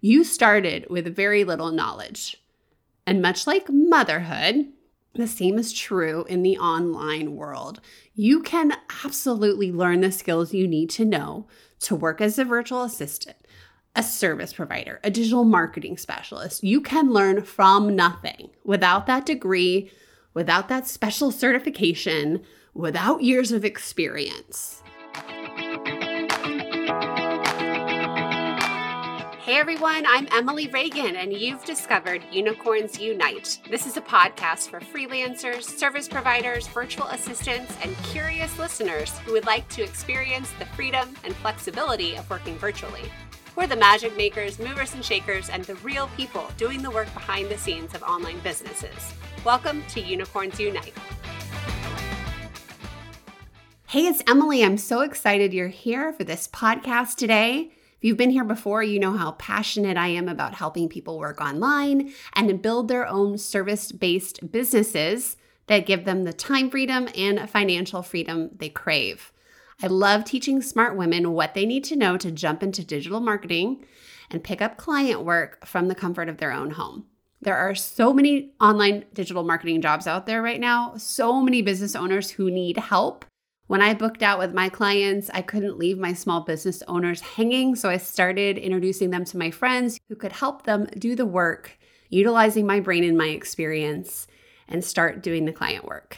[0.00, 2.36] You started with very little knowledge.
[3.06, 4.72] And much like motherhood,
[5.14, 7.80] the same is true in the online world.
[8.14, 8.74] You can
[9.04, 11.48] absolutely learn the skills you need to know
[11.80, 13.36] to work as a virtual assistant,
[13.96, 16.62] a service provider, a digital marketing specialist.
[16.62, 19.90] You can learn from nothing without that degree,
[20.34, 22.42] without that special certification,
[22.74, 24.82] without years of experience.
[29.48, 33.58] Hey everyone, I'm Emily Reagan, and you've discovered Unicorns Unite.
[33.70, 39.46] This is a podcast for freelancers, service providers, virtual assistants, and curious listeners who would
[39.46, 43.10] like to experience the freedom and flexibility of working virtually.
[43.56, 47.48] We're the magic makers, movers and shakers, and the real people doing the work behind
[47.48, 49.14] the scenes of online businesses.
[49.46, 50.92] Welcome to Unicorns Unite.
[53.86, 54.62] Hey, it's Emily.
[54.62, 57.70] I'm so excited you're here for this podcast today.
[57.98, 61.40] If you've been here before, you know how passionate I am about helping people work
[61.40, 67.50] online and build their own service based businesses that give them the time freedom and
[67.50, 69.32] financial freedom they crave.
[69.82, 73.84] I love teaching smart women what they need to know to jump into digital marketing
[74.30, 77.06] and pick up client work from the comfort of their own home.
[77.40, 81.96] There are so many online digital marketing jobs out there right now, so many business
[81.96, 83.24] owners who need help
[83.68, 87.76] when I booked out with my clients, I couldn't leave my small business owners hanging,
[87.76, 91.78] so I started introducing them to my friends who could help them do the work,
[92.08, 94.26] utilizing my brain and my experience,
[94.68, 96.16] and start doing the client work.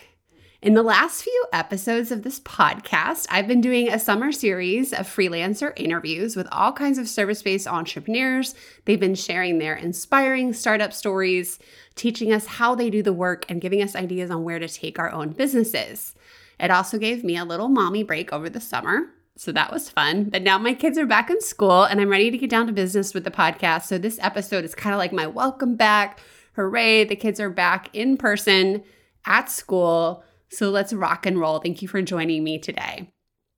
[0.62, 5.09] In the last few episodes of this podcast, I've been doing a summer series of
[5.09, 8.55] freelancer interviews with all kinds of service based entrepreneurs.
[8.85, 11.59] They've been sharing their inspiring startup stories,
[11.97, 15.01] teaching us how they do the work, and giving us ideas on where to take
[15.01, 16.14] our own businesses.
[16.61, 19.06] It also gave me a little mommy break over the summer.
[19.36, 20.25] So that was fun.
[20.25, 22.72] But now my kids are back in school and I'm ready to get down to
[22.72, 23.84] business with the podcast.
[23.84, 26.20] So this episode is kind of like my welcome back.
[26.56, 28.83] Hooray, the kids are back in person
[29.25, 30.22] at school.
[30.50, 31.61] So let's rock and roll.
[31.61, 33.11] Thank you for joining me today.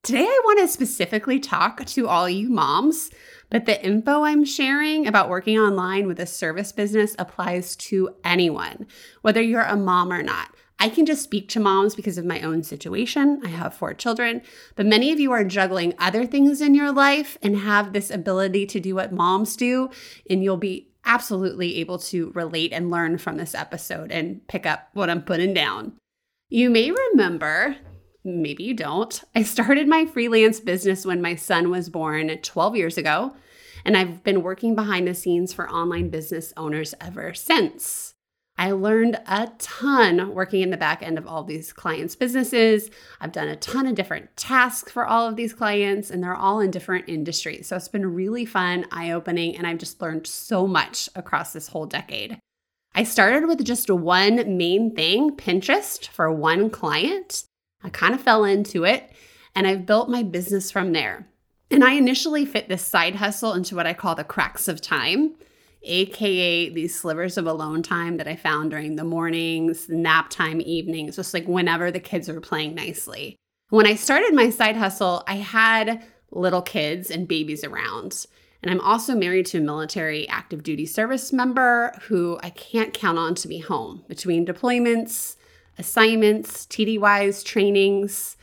[0.05, 3.11] Today, I want to specifically talk to all you moms,
[3.51, 8.89] but the info I'm sharing about working online with a service business applies to anyone,
[9.21, 10.52] whether you're a mom or not.
[10.79, 13.41] I can just speak to moms because of my own situation.
[13.45, 14.43] I have four children,
[14.75, 18.67] but many of you are juggling other things in your life and have this ability
[18.67, 19.91] to do what moms do,
[20.29, 24.89] and you'll be absolutely able to relate and learn from this episode and pick up
[24.93, 25.93] what I'm putting down.
[26.49, 27.77] You may remember,
[28.25, 32.99] maybe you don't, I started my freelance business when my son was born 12 years
[32.99, 33.35] ago,
[33.85, 38.12] and I've been working behind the scenes for online business owners ever since.
[38.63, 42.91] I learned a ton working in the back end of all these clients' businesses.
[43.21, 46.61] I've done a ton of different tasks for all of these clients, and they're all
[46.61, 47.67] in different industries.
[47.67, 51.67] So it's been really fun, eye opening, and I've just learned so much across this
[51.67, 52.39] whole decade.
[52.95, 57.43] I started with just one main thing Pinterest for one client.
[57.83, 59.11] I kind of fell into it,
[59.57, 61.27] and I've built my business from there.
[61.69, 65.35] And I initially fit this side hustle into what I call the cracks of time
[65.85, 71.17] aka these slivers of alone time that I found during the mornings, nap time, evenings,
[71.17, 73.37] just like whenever the kids were playing nicely.
[73.71, 78.27] When I started my side hustle, I had little kids and babies around.
[78.63, 83.19] And I'm also married to a military active duty service member who I can't count
[83.19, 85.37] on to be home between deployments,
[85.79, 88.37] assignments, TDYs, trainings.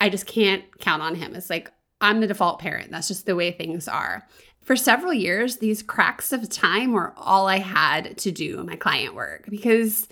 [0.00, 1.34] I just can't count on him.
[1.34, 2.90] It's like I'm the default parent.
[2.90, 4.26] That's just the way things are.
[4.68, 9.14] For several years, these cracks of time were all I had to do my client
[9.14, 10.06] work because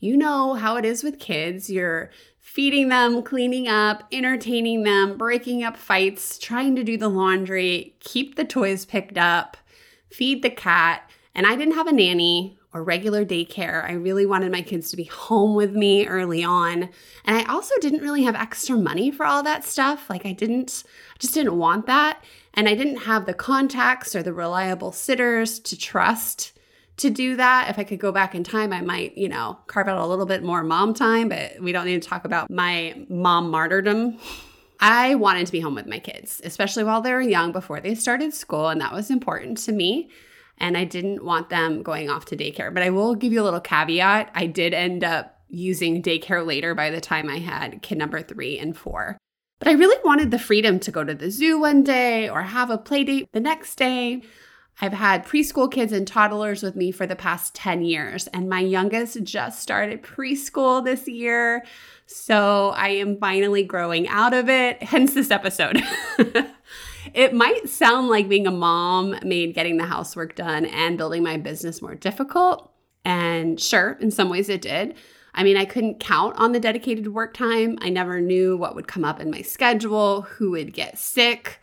[0.00, 1.70] you know how it is with kids.
[1.70, 2.10] You're
[2.40, 8.34] feeding them, cleaning up, entertaining them, breaking up fights, trying to do the laundry, keep
[8.34, 9.56] the toys picked up,
[10.10, 11.08] feed the cat.
[11.32, 13.84] And I didn't have a nanny or regular daycare.
[13.84, 16.88] I really wanted my kids to be home with me early on.
[17.24, 20.08] And I also didn't really have extra money for all that stuff.
[20.08, 20.84] Like I didn't
[21.18, 22.22] just didn't want that.
[22.54, 26.52] And I didn't have the contacts or the reliable sitters to trust
[26.98, 27.68] to do that.
[27.70, 30.26] If I could go back in time, I might, you know, carve out a little
[30.26, 34.18] bit more mom time, but we don't need to talk about my mom martyrdom.
[34.80, 37.94] I wanted to be home with my kids, especially while they were young before they
[37.94, 40.08] started school, and that was important to me.
[40.60, 42.72] And I didn't want them going off to daycare.
[42.72, 44.30] But I will give you a little caveat.
[44.34, 48.58] I did end up using daycare later by the time I had kid number three
[48.58, 49.18] and four.
[49.58, 52.70] But I really wanted the freedom to go to the zoo one day or have
[52.70, 54.22] a play date the next day.
[54.80, 58.60] I've had preschool kids and toddlers with me for the past 10 years, and my
[58.60, 61.64] youngest just started preschool this year.
[62.06, 65.82] So I am finally growing out of it, hence this episode.
[67.14, 71.36] it might sound like being a mom made getting the housework done and building my
[71.36, 72.72] business more difficult.
[73.04, 74.94] And sure, in some ways it did.
[75.32, 77.78] I mean, I couldn't count on the dedicated work time.
[77.80, 81.60] I never knew what would come up in my schedule, who would get sick,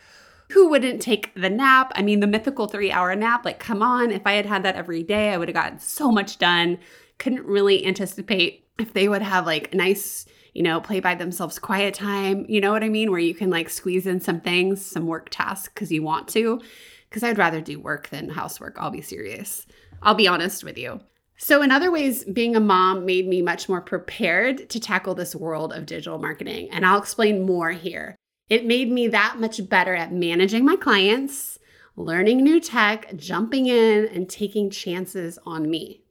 [0.52, 1.92] who wouldn't take the nap.
[1.96, 4.76] I mean, the mythical three hour nap, like, come on, if I had had that
[4.76, 6.80] every day, I would have gotten so much done.
[7.18, 10.26] Couldn't really anticipate if they would have like nice,
[10.58, 12.44] you know, play by themselves quiet time.
[12.50, 13.12] You know what I mean?
[13.12, 16.60] Where you can like squeeze in some things, some work tasks because you want to.
[17.08, 18.76] Because I'd rather do work than housework.
[18.80, 19.68] I'll be serious.
[20.02, 21.00] I'll be honest with you.
[21.38, 25.36] So, in other ways, being a mom made me much more prepared to tackle this
[25.36, 26.70] world of digital marketing.
[26.72, 28.16] And I'll explain more here.
[28.50, 31.60] It made me that much better at managing my clients,
[31.96, 36.02] learning new tech, jumping in, and taking chances on me.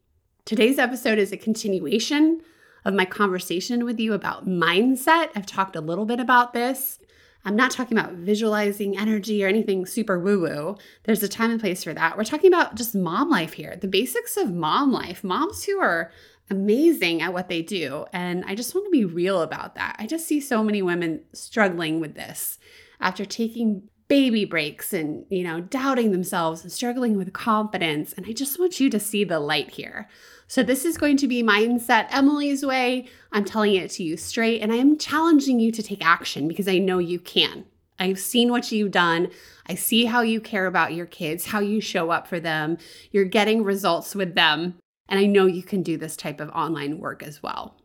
[0.44, 2.42] Today's episode is a continuation
[2.86, 5.30] of my conversation with you about mindset.
[5.34, 6.98] I've talked a little bit about this
[7.46, 10.76] I'm not talking about visualizing energy or anything super woo woo.
[11.04, 12.18] There's a time and place for that.
[12.18, 16.10] We're talking about just mom life here, the basics of mom life, moms who are
[16.50, 18.04] amazing at what they do.
[18.12, 19.94] And I just want to be real about that.
[20.00, 22.58] I just see so many women struggling with this
[23.00, 28.12] after taking baby breaks and, you know, doubting themselves and struggling with confidence.
[28.12, 30.08] And I just want you to see the light here.
[30.46, 33.08] So, this is going to be Mindset Emily's Way.
[33.32, 36.68] I'm telling it to you straight, and I am challenging you to take action because
[36.68, 37.64] I know you can.
[37.98, 39.28] I've seen what you've done.
[39.66, 42.78] I see how you care about your kids, how you show up for them.
[43.10, 44.78] You're getting results with them.
[45.08, 47.76] And I know you can do this type of online work as well.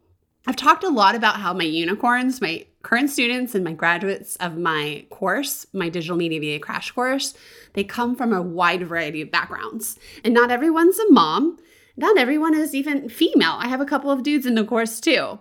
[0.47, 4.57] I've talked a lot about how my unicorns, my current students and my graduates of
[4.57, 7.33] my course, my digital media VA crash course,
[7.73, 9.97] they come from a wide variety of backgrounds.
[10.23, 11.57] And not everyone's a mom,
[11.97, 13.55] not everyone is even female.
[13.57, 15.39] I have a couple of dudes in the course too.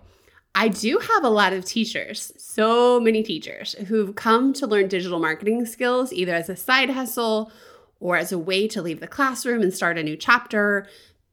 [0.54, 5.20] I do have a lot of teachers, so many teachers who've come to learn digital
[5.20, 7.52] marketing skills either as a side hustle
[8.00, 10.86] or as a way to leave the classroom and start a new chapter,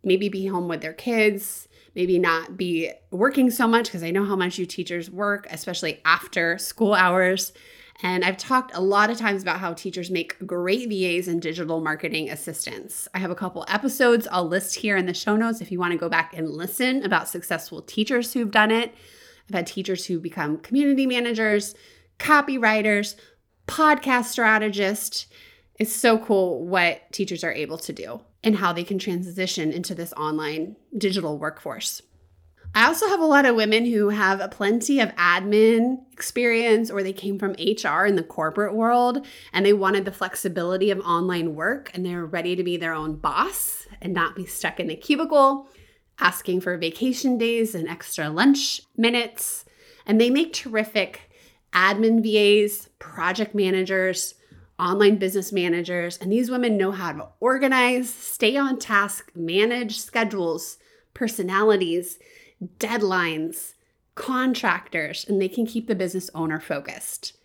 [0.04, 1.67] maybe be home with their kids,
[1.98, 6.00] maybe not be working so much because I know how much you teachers work, especially
[6.06, 7.54] after school hours.
[8.04, 11.82] And I've talked a lot of times about how teachers make great VAs and digital
[11.82, 13.08] marketing assistants.
[13.16, 15.94] I have a couple episodes I'll list here in the show notes if you want
[15.94, 18.94] to go back and listen about successful teachers who've done it.
[19.50, 21.74] I've had teachers who become community managers,
[22.20, 23.16] copywriters,
[23.68, 25.26] podcast strategists.
[25.80, 29.96] It's so cool what teachers are able to do and how they can transition into
[29.96, 32.02] this online digital workforce.
[32.76, 37.14] I also have a lot of women who have plenty of admin experience or they
[37.14, 41.90] came from HR in the corporate world and they wanted the flexibility of online work
[41.94, 45.68] and they're ready to be their own boss and not be stuck in a cubicle
[46.20, 49.66] asking for vacation days and extra lunch minutes.
[50.06, 51.32] And they make terrific
[51.74, 54.36] admin VAs, project managers,
[54.80, 60.78] online business managers, and these women know how to organize, stay on task, manage schedules,
[61.14, 62.20] personalities,
[62.80, 63.74] deadlines,
[64.16, 67.38] contractors, and they can keep the business owner focused.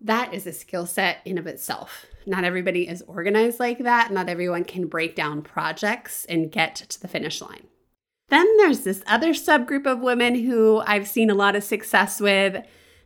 [0.00, 2.06] That is a skill set in of itself.
[2.26, 4.12] Not everybody is organized like that.
[4.12, 7.66] Not everyone can break down projects and get to the finish line.
[8.28, 12.64] Then there's this other subgroup of women who I've seen a lot of success with.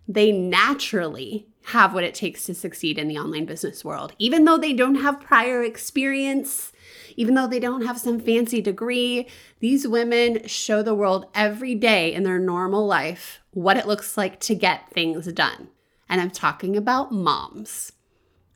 [0.09, 4.13] They naturally have what it takes to succeed in the online business world.
[4.19, 6.73] Even though they don't have prior experience,
[7.17, 9.29] even though they don't have some fancy degree,
[9.61, 14.41] these women show the world every day in their normal life what it looks like
[14.41, 15.69] to get things done.
[16.09, 17.93] And I'm talking about moms.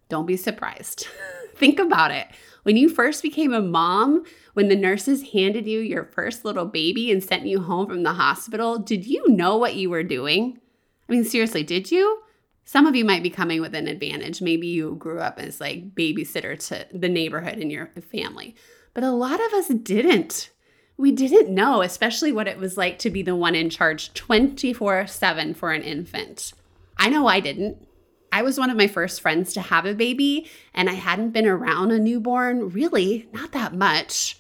[0.09, 1.07] Don't be surprised.
[1.55, 2.27] Think about it.
[2.65, 4.25] When you first became a mom,
[4.55, 8.15] when the nurses handed you your first little baby and sent you home from the
[8.15, 10.61] hospital, did you know what you were doing?
[11.09, 12.23] I mean, seriously, did you?
[12.67, 14.43] some of you might be coming with an advantage.
[14.43, 18.57] Maybe you grew up as like babysitter to the neighborhood in your family,
[18.93, 20.51] but a lot of us didn't.
[20.99, 25.07] We didn't know, especially what it was like to be the one in charge 24
[25.07, 26.53] 7 for an infant.
[26.99, 27.87] I know I didn't.
[28.33, 31.47] I was one of my first friends to have a baby, and I hadn't been
[31.47, 34.39] around a newborn really, not that much.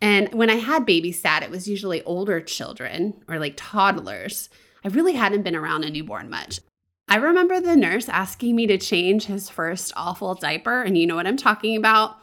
[0.00, 4.48] And when I had babysat, it was usually older children or like toddlers.
[4.86, 6.60] I really hadn't been around a newborn much.
[7.08, 11.16] I remember the nurse asking me to change his first awful diaper, and you know
[11.16, 12.18] what I'm talking about.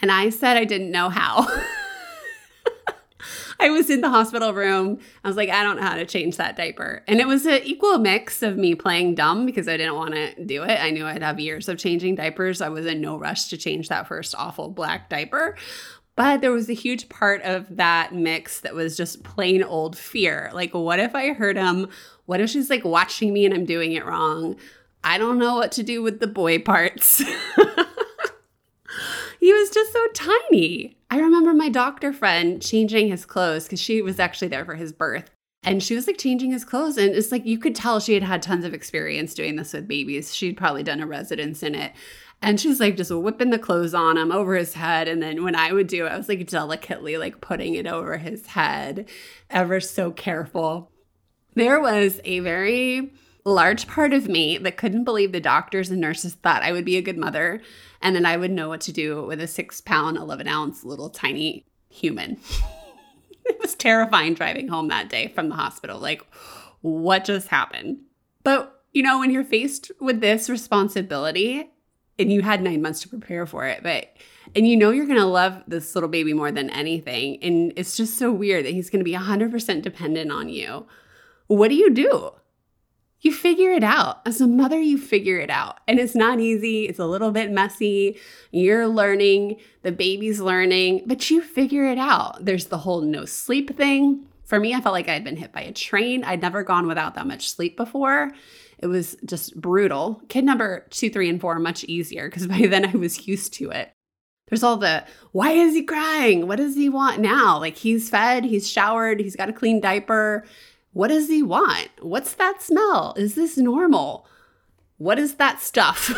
[0.00, 1.48] And I said I didn't know how.
[3.58, 5.00] I was in the hospital room.
[5.24, 7.02] I was like, I don't know how to change that diaper.
[7.08, 10.44] And it was an equal mix of me playing dumb because I didn't want to
[10.44, 10.80] do it.
[10.80, 12.60] I knew I'd have years of changing diapers.
[12.60, 15.56] I was in no rush to change that first awful black diaper.
[16.16, 20.50] But there was a huge part of that mix that was just plain old fear.
[20.52, 21.88] Like, what if I hurt him?
[22.26, 24.56] What if she's like watching me and I'm doing it wrong?
[25.02, 27.18] I don't know what to do with the boy parts.
[29.40, 30.96] he was just so tiny.
[31.10, 34.92] I remember my doctor friend changing his clothes because she was actually there for his
[34.92, 35.30] birth.
[35.64, 36.96] And she was like changing his clothes.
[36.96, 39.88] And it's like you could tell she had had tons of experience doing this with
[39.88, 40.34] babies.
[40.34, 41.92] She'd probably done a residence in it.
[42.42, 45.08] And she's like just whipping the clothes on him over his head.
[45.08, 48.18] And then when I would do it, I was like delicately like putting it over
[48.18, 49.08] his head,
[49.48, 50.90] ever so careful.
[51.54, 53.12] There was a very
[53.44, 56.96] large part of me that couldn't believe the doctors and nurses thought I would be
[56.96, 57.60] a good mother
[58.00, 61.10] and that I would know what to do with a six pound, 11 ounce little
[61.10, 62.38] tiny human.
[63.44, 65.98] it was terrifying driving home that day from the hospital.
[65.98, 66.22] Like,
[66.80, 68.00] what just happened?
[68.42, 71.70] But, you know, when you're faced with this responsibility
[72.18, 74.08] and you had nine months to prepare for it, but
[74.54, 77.38] and you know you're to love this little baby more than anything.
[77.42, 80.86] And it's just so weird that he's to be 100% dependent on you.
[81.46, 82.32] What do you do?
[83.24, 84.20] you figure it out.
[84.26, 85.78] As a mother, you figure it out.
[85.88, 88.18] And it's not easy, it's a little bit messy.
[88.50, 92.44] You're learning, the baby's learning, but you figure it out.
[92.44, 94.26] There's the whole no sleep thing.
[94.44, 96.22] For me, I felt like I had been hit by a train.
[96.22, 98.32] I'd never gone without that much sleep before.
[98.84, 100.20] It was just brutal.
[100.28, 103.70] Kid number two, three, and four, much easier because by then I was used to
[103.70, 103.90] it.
[104.48, 106.46] There's all the why is he crying?
[106.46, 107.58] What does he want now?
[107.58, 110.44] Like he's fed, he's showered, he's got a clean diaper.
[110.92, 111.88] What does he want?
[112.02, 113.14] What's that smell?
[113.16, 114.26] Is this normal?
[114.98, 116.14] What is that stuff?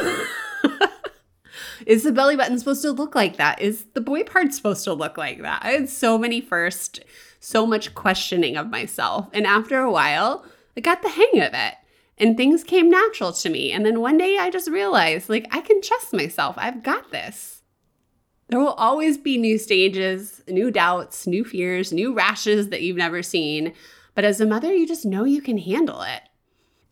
[1.86, 3.62] is the belly button supposed to look like that?
[3.62, 5.62] Is the boy part supposed to look like that?
[5.64, 6.98] I had so many first,
[7.38, 9.28] so much questioning of myself.
[9.32, 10.44] And after a while,
[10.76, 11.74] I got the hang of it
[12.18, 13.72] and things came natural to me.
[13.72, 16.56] And then one day I just realized like, I can trust myself.
[16.58, 17.62] I've got this.
[18.48, 23.22] There will always be new stages, new doubts, new fears, new rashes that you've never
[23.22, 23.74] seen.
[24.14, 26.22] But as a mother, you just know you can handle it.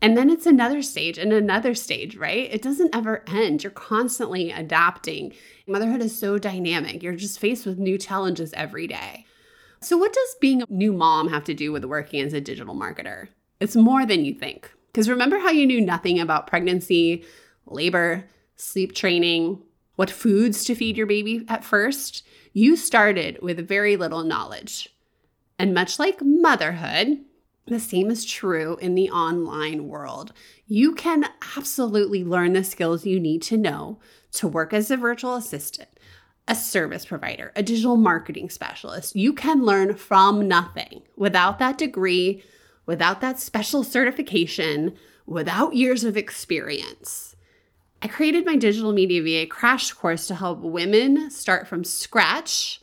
[0.03, 2.53] And then it's another stage and another stage, right?
[2.53, 3.63] It doesn't ever end.
[3.63, 5.33] You're constantly adapting.
[5.67, 7.03] Motherhood is so dynamic.
[7.03, 9.25] You're just faced with new challenges every day.
[9.81, 12.75] So, what does being a new mom have to do with working as a digital
[12.75, 13.29] marketer?
[13.61, 14.71] It's more than you think.
[14.95, 17.25] Because remember how you knew nothing about pregnancy,
[17.67, 19.61] labor, sleep training,
[19.97, 22.25] what foods to feed your baby at first?
[22.53, 24.89] You started with very little knowledge.
[25.59, 27.25] And much like motherhood,
[27.67, 30.33] the same is true in the online world.
[30.69, 31.25] You can
[31.57, 33.99] absolutely learn the skills you need to know
[34.35, 35.89] to work as a virtual assistant,
[36.47, 39.17] a service provider, a digital marketing specialist.
[39.17, 42.45] You can learn from nothing without that degree,
[42.87, 44.95] without that special certification,
[45.27, 47.35] without years of experience.
[48.03, 52.81] I created my digital media VA crash course to help women start from scratch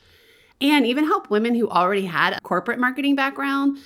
[0.59, 3.77] and even help women who already had a corporate marketing background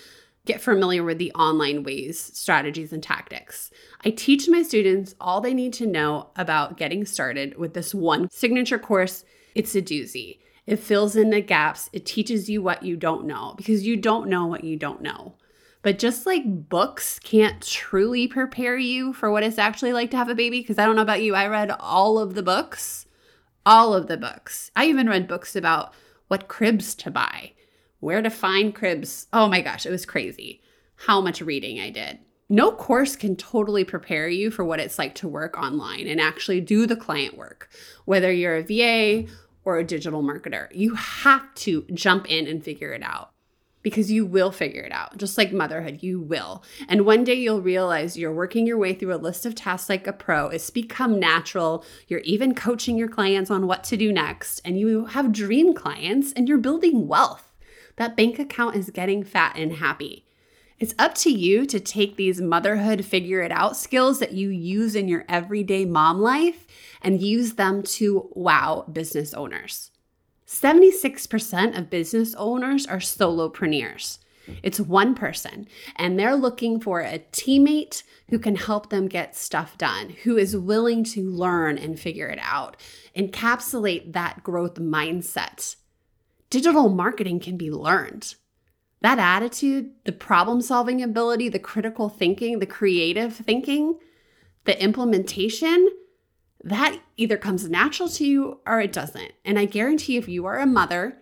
[0.45, 3.71] get familiar with the online ways, strategies, and tactics.
[4.05, 8.29] I teach my students all they need to know about getting started with this one
[8.29, 9.25] signature course.
[9.55, 10.37] It's a doozy.
[10.67, 14.29] It fills in the gaps, it teaches you what you don't know because you don't
[14.29, 15.35] know what you don't know.
[15.85, 20.29] But just like books can't truly prepare you for what it's actually like to have
[20.29, 23.05] a baby, because I don't know about you, I read all of the books,
[23.67, 24.71] all of the books.
[24.75, 25.93] I even read books about
[26.27, 27.51] what cribs to buy,
[27.99, 29.27] where to find cribs.
[29.31, 30.59] Oh my gosh, it was crazy
[30.95, 32.17] how much reading I did.
[32.49, 36.61] No course can totally prepare you for what it's like to work online and actually
[36.61, 37.69] do the client work,
[38.05, 39.31] whether you're a VA
[39.63, 40.67] or a digital marketer.
[40.71, 43.34] You have to jump in and figure it out
[43.85, 45.15] because you will figure it out.
[45.15, 46.63] Just like motherhood, you will.
[46.89, 50.07] And one day you'll realize you're working your way through a list of tasks like
[50.07, 50.47] a pro.
[50.47, 51.85] It's become natural.
[52.07, 56.33] You're even coaching your clients on what to do next, and you have dream clients
[56.33, 57.53] and you're building wealth.
[57.97, 60.25] That bank account is getting fat and happy.
[60.79, 64.95] It's up to you to take these motherhood figure it out skills that you use
[64.95, 66.65] in your everyday mom life
[67.03, 69.91] and use them to wow business owners.
[70.47, 74.19] 76% of business owners are solopreneurs.
[74.61, 79.77] It's one person, and they're looking for a teammate who can help them get stuff
[79.77, 82.77] done, who is willing to learn and figure it out,
[83.15, 85.75] encapsulate that growth mindset.
[86.51, 88.35] Digital marketing can be learned.
[89.01, 93.97] That attitude, the problem solving ability, the critical thinking, the creative thinking,
[94.65, 95.89] the implementation,
[96.65, 99.31] that either comes natural to you or it doesn't.
[99.45, 101.19] And I guarantee if you are a mother,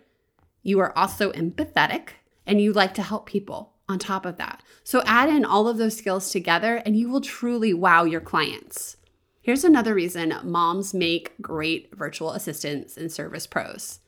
[0.62, 2.08] you are also empathetic
[2.46, 4.62] and you like to help people on top of that.
[4.82, 8.96] So add in all of those skills together and you will truly wow your clients.
[9.42, 14.00] Here's another reason moms make great virtual assistants and service pros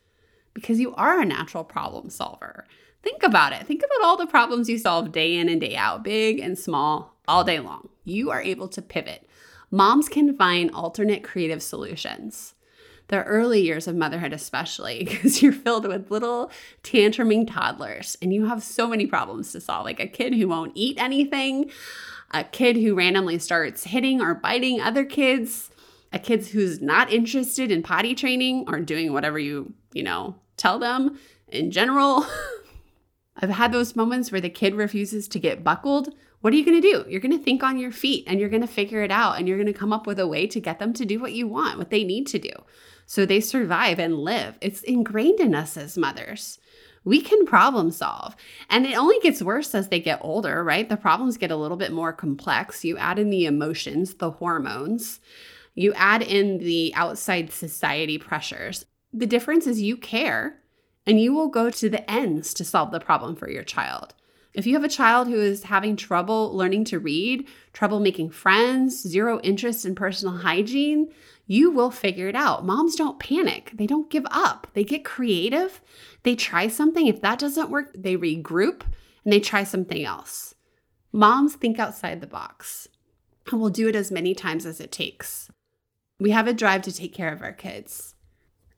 [0.54, 2.66] because you are a natural problem solver.
[3.02, 3.66] Think about it.
[3.66, 7.18] Think about all the problems you solve day in and day out, big and small,
[7.28, 7.90] all day long.
[8.04, 9.28] You are able to pivot
[9.70, 12.54] moms can find alternate creative solutions.
[13.08, 16.50] The early years of motherhood, especially, because you're filled with little
[16.82, 20.72] tantruming toddlers and you have so many problems to solve, like a kid who won't
[20.74, 21.70] eat anything,
[22.32, 25.70] a kid who randomly starts hitting or biting other kids,
[26.12, 30.78] a kid who's not interested in potty training or doing whatever you, you know, tell
[30.78, 31.18] them
[31.48, 32.26] in general.
[33.36, 36.14] I've had those moments where the kid refuses to get buckled.
[36.46, 37.04] What are you going to do?
[37.10, 39.48] You're going to think on your feet and you're going to figure it out and
[39.48, 41.48] you're going to come up with a way to get them to do what you
[41.48, 42.52] want, what they need to do.
[43.04, 44.56] So they survive and live.
[44.60, 46.60] It's ingrained in us as mothers.
[47.02, 48.36] We can problem solve.
[48.70, 50.88] And it only gets worse as they get older, right?
[50.88, 52.84] The problems get a little bit more complex.
[52.84, 55.18] You add in the emotions, the hormones,
[55.74, 58.86] you add in the outside society pressures.
[59.12, 60.60] The difference is you care
[61.04, 64.14] and you will go to the ends to solve the problem for your child.
[64.56, 69.02] If you have a child who is having trouble learning to read, trouble making friends,
[69.02, 71.12] zero interest in personal hygiene,
[71.46, 72.64] you will figure it out.
[72.64, 74.66] Moms don't panic, they don't give up.
[74.72, 75.82] They get creative,
[76.22, 77.06] they try something.
[77.06, 78.80] If that doesn't work, they regroup
[79.24, 80.54] and they try something else.
[81.12, 82.88] Moms think outside the box
[83.52, 85.50] and will do it as many times as it takes.
[86.18, 88.14] We have a drive to take care of our kids,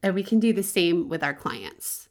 [0.02, 2.08] and we can do the same with our clients.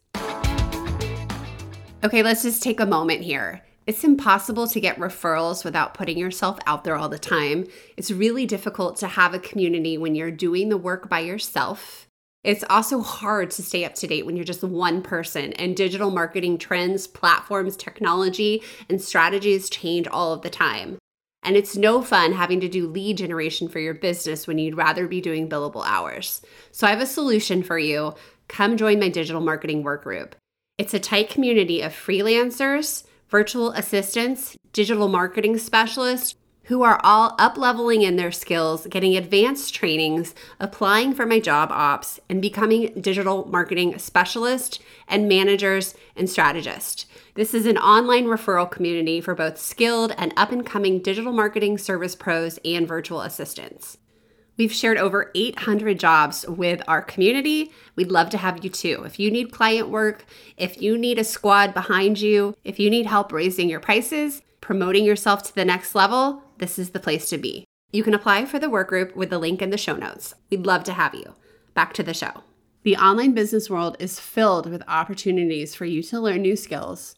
[2.04, 3.60] Okay, let's just take a moment here.
[3.88, 7.66] It's impossible to get referrals without putting yourself out there all the time.
[7.96, 12.06] It's really difficult to have a community when you're doing the work by yourself.
[12.44, 16.12] It's also hard to stay up to date when you're just one person, and digital
[16.12, 20.98] marketing trends, platforms, technology, and strategies change all of the time.
[21.42, 25.08] And it's no fun having to do lead generation for your business when you'd rather
[25.08, 26.42] be doing billable hours.
[26.70, 28.14] So I have a solution for you.
[28.46, 30.36] Come join my digital marketing work group.
[30.78, 37.58] It's a tight community of freelancers, virtual assistants, digital marketing specialists who are all up
[37.58, 43.44] leveling in their skills, getting advanced trainings, applying for my job ops, and becoming digital
[43.46, 47.06] marketing specialists and managers and strategists.
[47.34, 51.78] This is an online referral community for both skilled and up and coming digital marketing
[51.78, 53.98] service pros and virtual assistants.
[54.58, 57.70] We've shared over 800 jobs with our community.
[57.94, 59.04] We'd love to have you too.
[59.04, 60.24] If you need client work,
[60.56, 65.04] if you need a squad behind you, if you need help raising your prices, promoting
[65.04, 67.64] yourself to the next level, this is the place to be.
[67.92, 70.34] You can apply for the work group with the link in the show notes.
[70.50, 71.36] We'd love to have you.
[71.74, 72.42] Back to the show.
[72.82, 77.14] The online business world is filled with opportunities for you to learn new skills,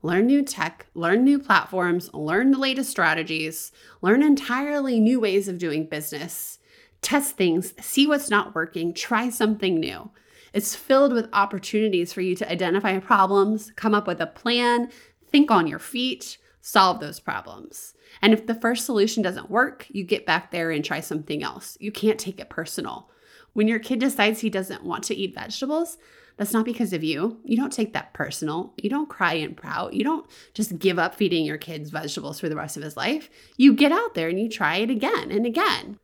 [0.00, 5.58] learn new tech, learn new platforms, learn the latest strategies, learn entirely new ways of
[5.58, 6.60] doing business
[7.04, 10.10] test things, see what's not working, try something new.
[10.52, 14.90] It's filled with opportunities for you to identify problems, come up with a plan,
[15.30, 17.94] think on your feet, solve those problems.
[18.22, 21.76] And if the first solution doesn't work, you get back there and try something else.
[21.80, 23.10] You can't take it personal.
[23.52, 25.98] When your kid decides he doesn't want to eat vegetables,
[26.36, 27.38] that's not because of you.
[27.44, 28.72] You don't take that personal.
[28.76, 29.94] You don't cry and pout.
[29.94, 33.28] You don't just give up feeding your kids vegetables for the rest of his life.
[33.56, 35.98] You get out there and you try it again and again.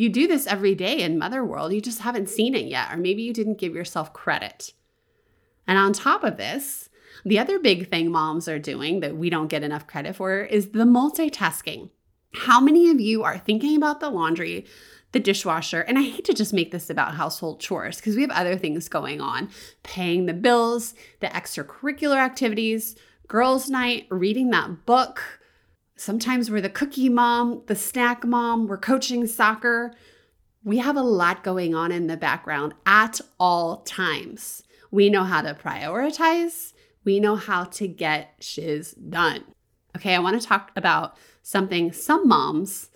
[0.00, 1.74] You do this every day in Mother World.
[1.74, 4.72] You just haven't seen it yet, or maybe you didn't give yourself credit.
[5.66, 6.88] And on top of this,
[7.22, 10.70] the other big thing moms are doing that we don't get enough credit for is
[10.70, 11.90] the multitasking.
[12.32, 14.64] How many of you are thinking about the laundry,
[15.12, 18.30] the dishwasher, and I hate to just make this about household chores because we have
[18.30, 19.50] other things going on
[19.82, 22.96] paying the bills, the extracurricular activities,
[23.28, 25.39] girls' night, reading that book,
[26.00, 29.92] Sometimes we're the cookie mom, the snack mom, we're coaching soccer.
[30.64, 34.62] We have a lot going on in the background at all times.
[34.90, 36.72] We know how to prioritize,
[37.04, 39.44] we know how to get shiz done.
[39.94, 42.88] Okay, I want to talk about something some moms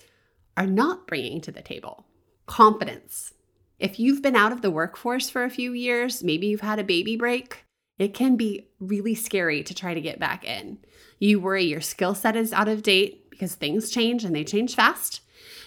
[0.57, 2.07] are not bringing to the table
[2.47, 3.35] confidence.
[3.79, 6.85] If you've been out of the workforce for a few years, maybe you've had a
[6.85, 7.67] baby break,
[7.99, 10.79] it can be really scary to try to get back in.
[11.19, 14.75] You worry your skill set is out of date because things change and they change
[14.75, 15.21] fast.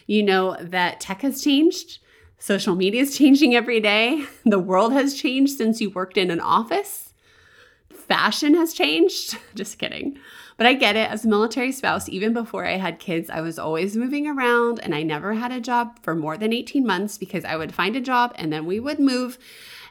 [0.05, 1.99] You know that tech has changed.
[2.39, 4.25] Social media is changing every day.
[4.45, 7.13] The world has changed since you worked in an office.
[7.89, 9.37] Fashion has changed.
[9.55, 10.17] Just kidding.
[10.55, 11.09] But I get it.
[11.09, 14.95] As a military spouse, even before I had kids, I was always moving around and
[14.95, 18.01] I never had a job for more than 18 months because I would find a
[18.01, 19.37] job and then we would move.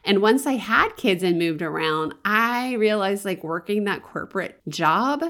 [0.07, 5.25] And once I had kids and moved around, I realized like working that corporate job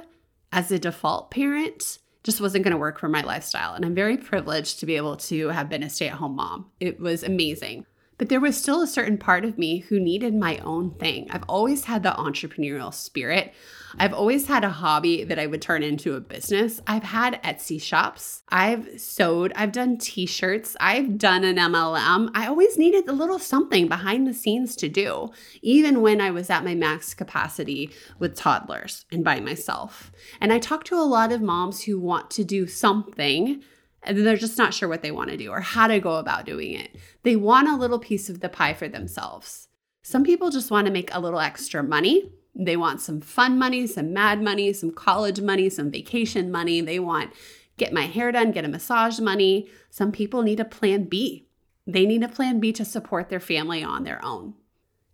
[0.52, 3.72] as a default parent just wasn't going to work for my lifestyle.
[3.72, 6.70] And I'm very privileged to be able to have been a stay at home mom.
[6.78, 7.86] It was amazing.
[8.18, 11.28] But there was still a certain part of me who needed my own thing.
[11.30, 13.52] I've always had the entrepreneurial spirit.
[13.98, 16.80] I've always had a hobby that I would turn into a business.
[16.86, 18.42] I've had Etsy shops.
[18.48, 19.52] I've sewed.
[19.54, 20.76] I've done t shirts.
[20.80, 22.30] I've done an MLM.
[22.34, 25.30] I always needed a little something behind the scenes to do,
[25.62, 30.10] even when I was at my max capacity with toddlers and by myself.
[30.40, 33.62] And I talk to a lot of moms who want to do something
[34.06, 36.46] and they're just not sure what they want to do or how to go about
[36.46, 36.96] doing it.
[37.22, 39.68] They want a little piece of the pie for themselves.
[40.02, 43.86] Some people just want to make a little extra money they want some fun money,
[43.86, 46.80] some mad money, some college money, some vacation money.
[46.80, 47.32] They want
[47.76, 49.68] get my hair done, get a massage money.
[49.90, 51.46] Some people need a plan B.
[51.86, 54.54] They need a plan B to support their family on their own.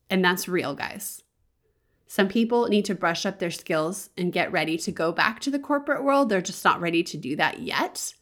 [0.09, 1.23] And that's real, guys.
[2.07, 5.51] Some people need to brush up their skills and get ready to go back to
[5.51, 6.29] the corporate world.
[6.29, 8.15] They're just not ready to do that yet.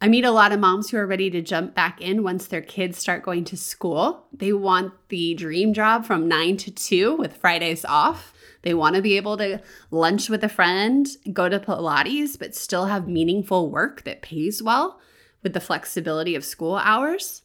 [0.00, 2.62] I meet a lot of moms who are ready to jump back in once their
[2.62, 4.26] kids start going to school.
[4.32, 8.32] They want the dream job from nine to two with Fridays off.
[8.62, 12.86] They want to be able to lunch with a friend, go to Pilates, but still
[12.86, 15.00] have meaningful work that pays well
[15.42, 17.42] with the flexibility of school hours.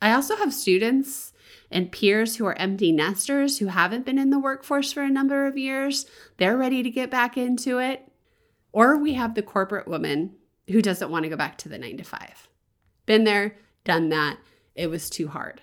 [0.00, 1.32] I also have students
[1.68, 5.48] and peers who are empty nesters who haven't been in the workforce for a number
[5.48, 6.06] of years.
[6.36, 8.08] They're ready to get back into it.
[8.70, 10.36] Or we have the corporate woman
[10.68, 12.48] who doesn't want to go back to the nine to five.
[13.06, 14.38] Been there, done that.
[14.74, 15.62] It was too hard.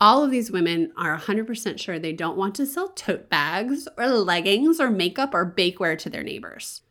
[0.00, 4.06] All of these women are 100% sure they don't want to sell tote bags or
[4.06, 6.82] leggings or makeup or bakeware to their neighbors.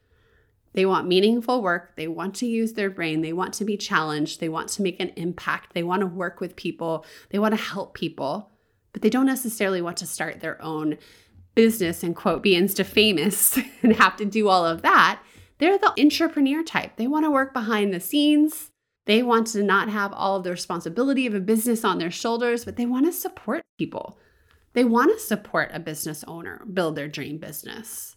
[0.73, 1.95] They want meaningful work.
[1.95, 3.21] They want to use their brain.
[3.21, 4.39] They want to be challenged.
[4.39, 5.73] They want to make an impact.
[5.73, 7.05] They want to work with people.
[7.29, 8.51] They want to help people,
[8.93, 10.97] but they don't necessarily want to start their own
[11.55, 15.19] business and quote, be insta famous and have to do all of that.
[15.59, 16.97] They're the entrepreneur type.
[16.97, 18.71] They want to work behind the scenes.
[19.05, 22.65] They want to not have all of the responsibility of a business on their shoulders,
[22.65, 24.19] but they want to support people.
[24.73, 28.15] They want to support a business owner, build their dream business.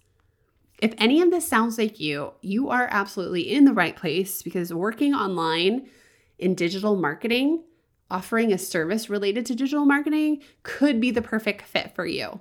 [0.79, 4.74] If any of this sounds like you, you are absolutely in the right place because
[4.74, 5.88] working online
[6.38, 7.62] in digital marketing,
[8.11, 12.40] offering a service related to digital marketing could be the perfect fit for you.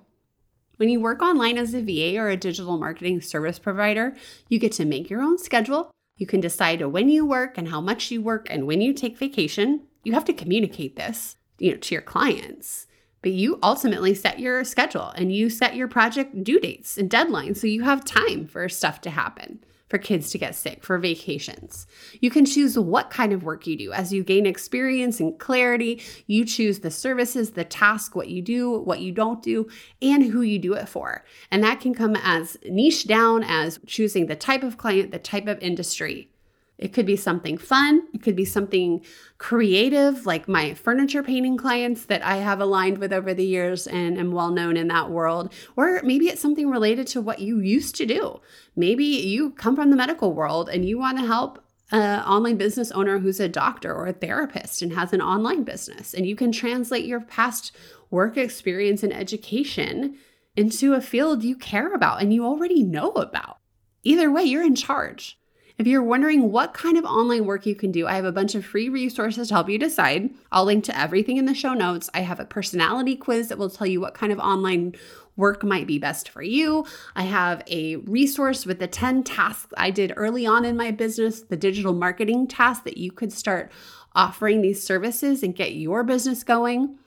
[0.79, 4.15] When you work online as a VA or a digital marketing service provider,
[4.47, 5.91] you get to make your own schedule.
[6.15, 9.17] You can decide when you work and how much you work and when you take
[9.17, 9.81] vacation.
[10.05, 12.87] You have to communicate this, you know, to your clients.
[13.21, 17.57] But you ultimately set your schedule and you set your project due dates and deadlines
[17.57, 19.59] so you have time for stuff to happen
[19.89, 21.87] for kids to get sick, for vacations.
[22.21, 23.91] You can choose what kind of work you do.
[23.91, 28.79] As you gain experience and clarity, you choose the services, the task, what you do,
[28.79, 29.67] what you don't do,
[30.01, 31.25] and who you do it for.
[31.51, 35.47] And that can come as niche down as choosing the type of client, the type
[35.47, 36.29] of industry.
[36.79, 38.07] It could be something fun.
[38.13, 39.03] It could be something
[39.37, 44.17] creative, like my furniture painting clients that I have aligned with over the years and
[44.17, 45.53] am well known in that world.
[45.75, 48.39] Or maybe it's something related to what you used to do.
[48.77, 51.61] Maybe you come from the medical world and you want to help
[51.91, 56.13] an online business owner who's a doctor or a therapist and has an online business.
[56.13, 57.75] And you can translate your past
[58.09, 60.17] work experience and education
[60.55, 63.57] into a field you care about and you already know about.
[64.03, 65.38] Either way, you're in charge.
[65.79, 68.53] If you're wondering what kind of online work you can do, I have a bunch
[68.53, 70.29] of free resources to help you decide.
[70.51, 72.09] I'll link to everything in the show notes.
[72.13, 74.95] I have a personality quiz that will tell you what kind of online
[75.37, 76.85] work might be best for you.
[77.15, 81.43] I have a resource with the 10 tasks I did early on in my business,
[81.43, 83.71] the digital marketing task that you could start
[84.13, 86.99] offering these services and get your business going.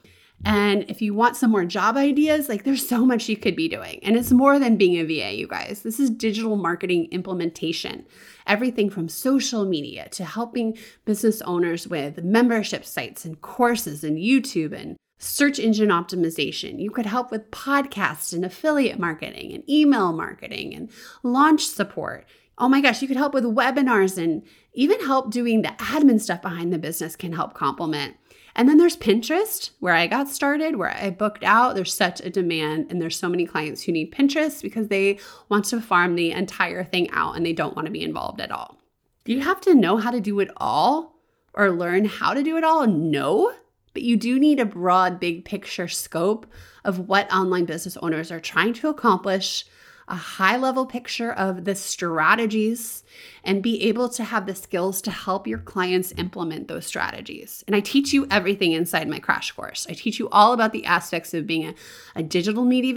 [0.44, 3.68] And if you want some more job ideas, like there's so much you could be
[3.68, 4.00] doing.
[4.02, 5.82] And it's more than being a VA, you guys.
[5.82, 8.06] This is digital marketing implementation.
[8.46, 14.72] Everything from social media to helping business owners with membership sites and courses and YouTube
[14.72, 16.80] and search engine optimization.
[16.80, 20.90] You could help with podcasts and affiliate marketing and email marketing and
[21.22, 22.26] launch support.
[22.58, 24.42] Oh my gosh, you could help with webinars and
[24.74, 28.16] even help doing the admin stuff behind the business can help complement
[28.54, 31.74] and then there's Pinterest, where I got started, where I booked out.
[31.74, 35.64] There's such a demand, and there's so many clients who need Pinterest because they want
[35.66, 38.78] to farm the entire thing out and they don't want to be involved at all.
[39.24, 41.16] Do you have to know how to do it all
[41.54, 42.86] or learn how to do it all?
[42.86, 43.52] No,
[43.94, 46.46] but you do need a broad, big picture scope
[46.84, 49.64] of what online business owners are trying to accomplish
[50.12, 53.02] a high level picture of the strategies
[53.44, 57.64] and be able to have the skills to help your clients implement those strategies.
[57.66, 59.86] And I teach you everything inside my crash course.
[59.88, 61.74] I teach you all about the aspects of being a,
[62.14, 62.92] a digital media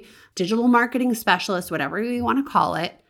[0.00, 3.00] VA, digital marketing specialist, whatever you want to call it.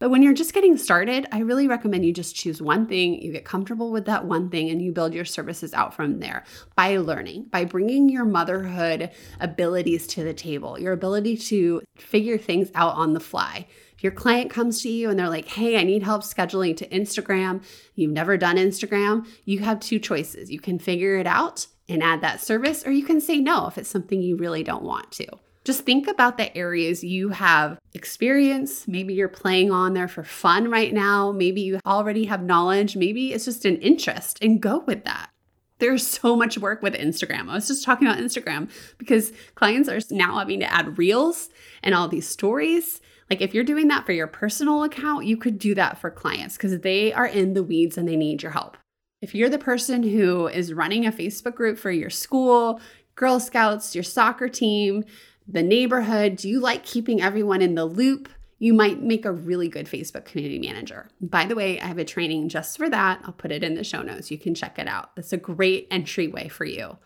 [0.00, 3.32] But when you're just getting started, I really recommend you just choose one thing, you
[3.32, 6.42] get comfortable with that one thing, and you build your services out from there
[6.74, 9.10] by learning, by bringing your motherhood
[9.40, 13.66] abilities to the table, your ability to figure things out on the fly.
[13.94, 16.88] If your client comes to you and they're like, hey, I need help scheduling to
[16.88, 17.62] Instagram,
[17.94, 20.50] you've never done Instagram, you have two choices.
[20.50, 23.76] You can figure it out and add that service, or you can say no if
[23.76, 25.26] it's something you really don't want to.
[25.64, 28.88] Just think about the areas you have experience.
[28.88, 31.32] Maybe you're playing on there for fun right now.
[31.32, 32.96] Maybe you already have knowledge.
[32.96, 35.30] Maybe it's just an interest and go with that.
[35.78, 37.48] There's so much work with Instagram.
[37.48, 41.50] I was just talking about Instagram because clients are now having to add reels
[41.82, 43.00] and all these stories.
[43.28, 46.56] Like if you're doing that for your personal account, you could do that for clients
[46.56, 48.76] because they are in the weeds and they need your help.
[49.22, 52.80] If you're the person who is running a Facebook group for your school,
[53.14, 55.04] Girl Scouts, your soccer team,
[55.50, 56.36] the neighborhood?
[56.36, 58.28] Do you like keeping everyone in the loop?
[58.58, 61.08] You might make a really good Facebook community manager.
[61.20, 63.20] By the way, I have a training just for that.
[63.24, 64.30] I'll put it in the show notes.
[64.30, 65.16] You can check it out.
[65.16, 66.98] That's a great entryway for you.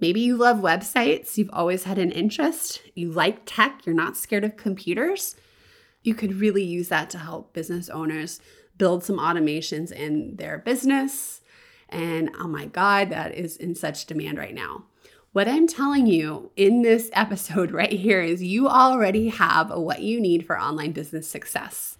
[0.00, 4.44] Maybe you love websites, you've always had an interest, you like tech, you're not scared
[4.44, 5.36] of computers.
[6.02, 8.40] You could really use that to help business owners
[8.76, 11.40] build some automations in their business.
[11.88, 14.84] And oh my God, that is in such demand right now.
[15.34, 20.20] What I'm telling you in this episode right here is you already have what you
[20.20, 21.98] need for online business success.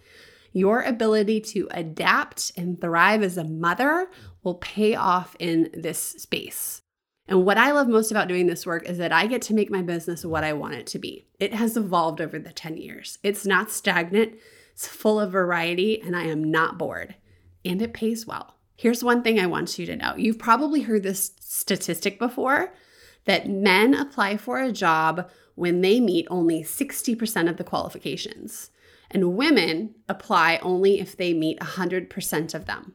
[0.53, 4.09] Your ability to adapt and thrive as a mother
[4.41, 6.81] will pay off in this space.
[7.27, 9.69] And what I love most about doing this work is that I get to make
[9.69, 11.27] my business what I want it to be.
[11.37, 13.19] It has evolved over the 10 years.
[13.21, 14.35] It's not stagnant,
[14.71, 17.15] it's full of variety, and I am not bored.
[17.65, 18.55] And it pays well.
[18.77, 22.71] Here's one thing I want you to know you've probably heard this statistic before
[23.25, 28.71] that men apply for a job when they meet only 60% of the qualifications,
[29.09, 32.93] and women apply only if they meet 100% of them.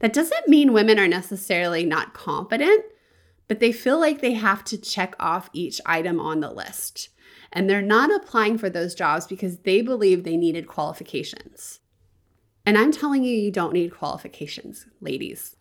[0.00, 2.84] That doesn't mean women are necessarily not competent,
[3.48, 7.10] but they feel like they have to check off each item on the list.
[7.52, 11.80] And they're not applying for those jobs because they believe they needed qualifications.
[12.64, 15.56] And I'm telling you, you don't need qualifications, ladies,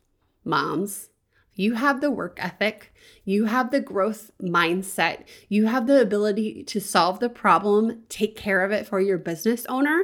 [0.46, 1.10] moms,
[1.62, 2.92] you have the work ethic,
[3.24, 8.66] you have the growth mindset, you have the ability to solve the problem, take care
[8.66, 10.04] of it for your business owner,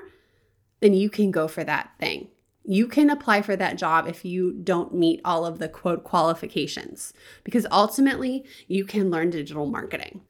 [0.82, 2.28] then you can go for that thing.
[2.64, 7.12] You can apply for that job if you don't meet all of the quote qualifications,
[7.44, 10.22] because ultimately you can learn digital marketing.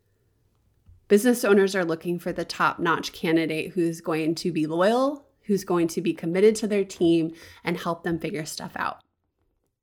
[1.08, 5.64] Business owners are looking for the top notch candidate who's going to be loyal, who's
[5.64, 9.02] going to be committed to their team, and help them figure stuff out.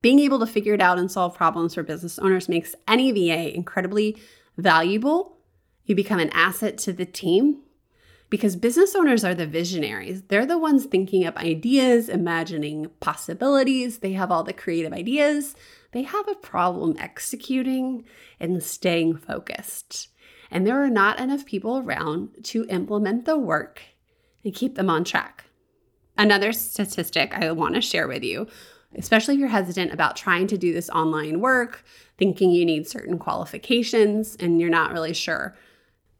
[0.04, 3.56] Being able to figure it out and solve problems for business owners makes any VA
[3.56, 4.18] incredibly
[4.58, 5.38] valuable.
[5.86, 7.62] You become an asset to the team
[8.28, 10.24] because business owners are the visionaries.
[10.24, 14.00] They're the ones thinking up ideas, imagining possibilities.
[14.00, 15.56] They have all the creative ideas.
[15.92, 18.04] They have a problem executing
[18.38, 20.08] and staying focused.
[20.50, 23.80] And there are not enough people around to implement the work
[24.44, 25.46] and keep them on track.
[26.18, 28.48] Another statistic I want to share with you
[28.98, 31.84] especially if you're hesitant about trying to do this online work,
[32.18, 35.56] thinking you need certain qualifications and you're not really sure.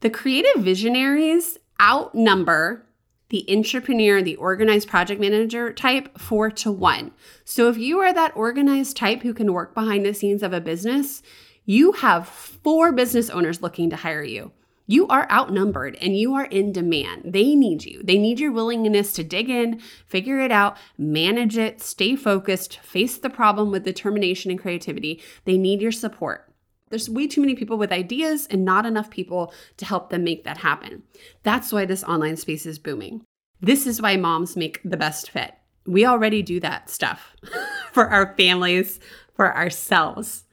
[0.01, 2.85] The creative visionaries outnumber
[3.29, 7.11] the entrepreneur, the organized project manager type, four to one.
[7.43, 10.61] So if you are that organized type who can work behind the scenes of a
[10.61, 11.23] business,
[11.65, 14.51] you have four business owners looking to hire you.
[14.87, 17.33] You are outnumbered and you are in demand.
[17.33, 18.03] They need you.
[18.03, 23.17] They need your willingness to dig in, figure it out, manage it, stay focused, face
[23.17, 25.21] the problem with determination and creativity.
[25.45, 26.51] They need your support.
[26.89, 30.43] There's way too many people with ideas and not enough people to help them make
[30.43, 31.03] that happen.
[31.41, 33.23] That's why this online space is booming.
[33.59, 35.55] This is why moms make the best fit.
[35.87, 37.35] We already do that stuff
[37.91, 38.99] for our families,
[39.33, 40.44] for ourselves.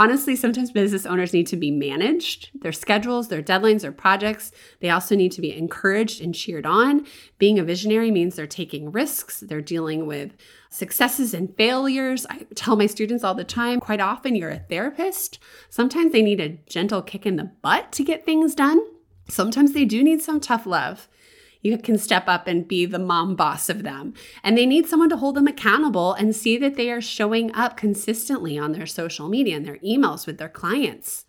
[0.00, 4.50] Honestly, sometimes business owners need to be managed, their schedules, their deadlines, their projects.
[4.80, 7.04] They also need to be encouraged and cheered on.
[7.36, 10.32] Being a visionary means they're taking risks, they're dealing with
[10.70, 12.24] successes and failures.
[12.30, 15.38] I tell my students all the time quite often, you're a therapist.
[15.68, 18.80] Sometimes they need a gentle kick in the butt to get things done.
[19.28, 21.08] Sometimes they do need some tough love
[21.62, 24.14] you can step up and be the mom boss of them.
[24.42, 27.76] And they need someone to hold them accountable and see that they are showing up
[27.76, 31.26] consistently on their social media and their emails with their clients.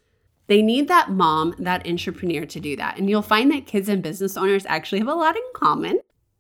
[0.48, 2.98] They need that mom, that entrepreneur to do that.
[2.98, 6.00] And you'll find that kids and business owners actually have a lot in common.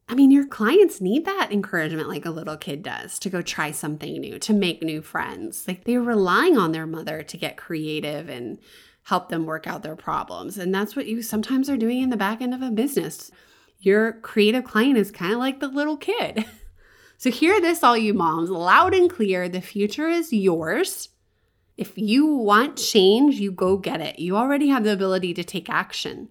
[0.10, 3.72] I mean, your clients need that encouragement like a little kid does to go try
[3.72, 5.66] something new, to make new friends.
[5.68, 8.60] Like they're relying on their mother to get creative and
[9.04, 10.58] help them work out their problems.
[10.58, 13.32] And that's what you sometimes are doing in the back end of a business.
[13.82, 16.46] Your creative client is kind of like the little kid.
[17.18, 21.10] So, hear this, all you moms, loud and clear the future is yours.
[21.78, 24.18] If you want change, you go get it.
[24.18, 26.30] You already have the ability to take action.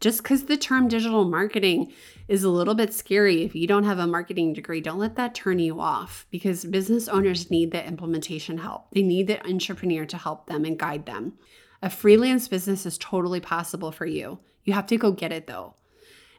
[0.00, 1.92] Just because the term digital marketing
[2.28, 5.34] is a little bit scary, if you don't have a marketing degree, don't let that
[5.34, 8.92] turn you off because business owners need the implementation help.
[8.92, 11.32] They need the entrepreneur to help them and guide them.
[11.82, 14.38] A freelance business is totally possible for you.
[14.62, 15.74] You have to go get it though.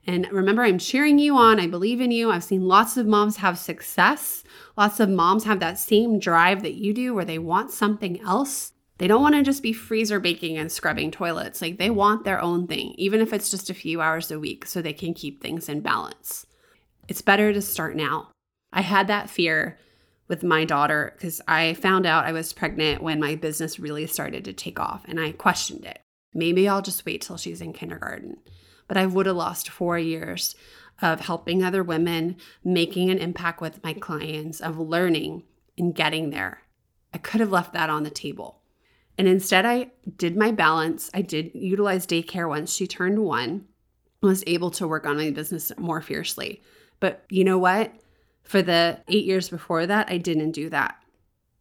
[0.08, 1.60] And remember, I'm cheering you on.
[1.60, 2.32] I believe in you.
[2.32, 4.44] I've seen lots of moms have success.
[4.78, 8.74] Lots of moms have that same drive that you do where they want something else.
[8.98, 11.62] They don't want to just be freezer baking and scrubbing toilets.
[11.62, 14.66] Like they want their own thing, even if it's just a few hours a week,
[14.66, 16.46] so they can keep things in balance.
[17.08, 18.30] It's better to start now.
[18.74, 19.78] I had that fear
[20.28, 24.46] with my daughter because I found out I was pregnant when my business really started
[24.46, 26.00] to take off and I questioned it.
[26.34, 28.38] Maybe I'll just wait till she's in kindergarten
[28.90, 30.56] but I would have lost four years
[31.02, 35.44] of helping other women, making an impact with my clients, of learning
[35.78, 36.64] and getting there.
[37.14, 38.60] I could have left that on the table.
[39.18, 41.10] And instead, I did my balance.
[41.14, 43.66] I did utilize daycare once she turned one,
[44.22, 46.62] was able to work on my business more fiercely.
[47.00, 47.94] But you know what?
[48.44, 50.96] For the eight years before that, I didn't do that.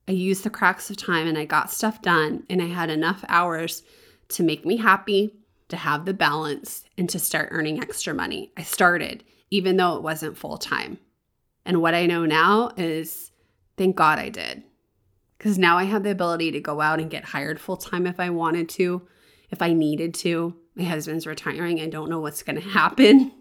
[0.09, 3.25] I used the cracks of time and I got stuff done, and I had enough
[3.29, 3.83] hours
[4.31, 5.35] to make me happy
[5.69, 8.53] to have the balance and to start earning extra money.
[8.57, 10.99] I started, even though it wasn't full time.
[11.65, 13.31] And what I know now is
[13.77, 14.63] thank God I did.
[15.37, 18.19] Because now I have the ability to go out and get hired full time if
[18.19, 19.07] I wanted to,
[19.51, 20.57] if I needed to.
[20.75, 21.81] My husband's retiring.
[21.81, 23.33] I don't know what's going to happen.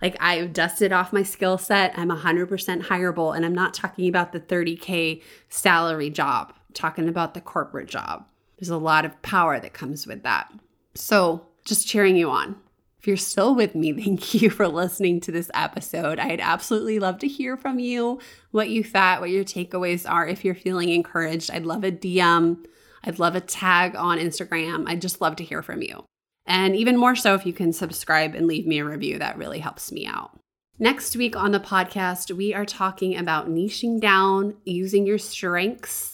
[0.00, 1.96] Like I've dusted off my skill set.
[1.96, 3.34] I'm 100% hireable.
[3.34, 8.28] And I'm not talking about the 30K salary job, I'm talking about the corporate job.
[8.58, 10.52] There's a lot of power that comes with that.
[10.94, 12.56] So just cheering you on.
[12.98, 16.18] If you're still with me, thank you for listening to this episode.
[16.18, 18.20] I'd absolutely love to hear from you
[18.52, 20.26] what you thought, what your takeaways are.
[20.26, 22.64] If you're feeling encouraged, I'd love a DM.
[23.04, 24.84] I'd love a tag on Instagram.
[24.86, 26.04] I'd just love to hear from you.
[26.46, 29.60] And even more so, if you can subscribe and leave me a review, that really
[29.60, 30.38] helps me out.
[30.78, 36.11] Next week on the podcast, we are talking about niching down, using your strengths,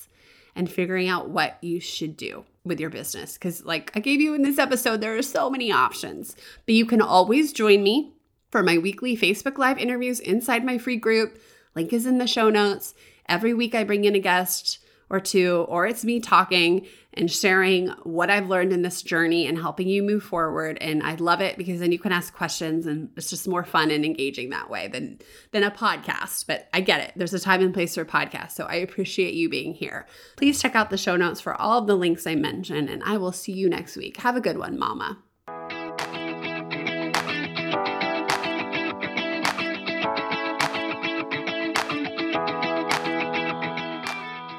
[0.59, 3.35] and figuring out what you should do with your business.
[3.35, 6.35] Because, like I gave you in this episode, there are so many options.
[6.67, 8.13] But you can always join me
[8.51, 11.41] for my weekly Facebook Live interviews inside my free group.
[11.77, 12.95] Link is in the show notes.
[13.29, 17.89] Every week, I bring in a guest or two, or it's me talking and sharing
[18.03, 20.79] what I've learned in this journey and helping you move forward.
[20.81, 23.91] And I love it because then you can ask questions and it's just more fun
[23.91, 25.19] and engaging that way than
[25.53, 26.47] than a podcast.
[26.47, 27.13] But I get it.
[27.17, 28.53] There's a time and place for podcasts.
[28.53, 30.07] So I appreciate you being here.
[30.37, 33.17] Please check out the show notes for all of the links I mentioned, and I
[33.17, 34.19] will see you next week.
[34.19, 35.19] Have a good one, Mama.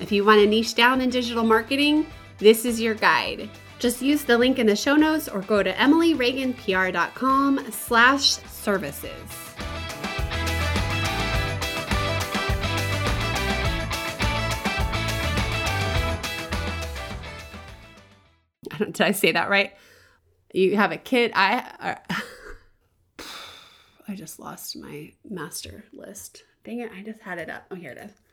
[0.00, 2.06] If you want to niche down in digital marketing,
[2.38, 3.48] this is your guide.
[3.78, 9.44] Just use the link in the show notes or go to emilyreaganpr.com slash services.
[18.78, 19.72] did I say that right?
[20.52, 21.32] You have a kid.
[21.34, 21.98] I
[23.18, 23.24] uh,
[24.08, 26.44] I just lost my master list.
[26.64, 27.64] Dang it, I just had it up.
[27.70, 28.23] Oh, here it is.